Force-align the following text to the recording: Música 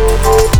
Música 0.00 0.59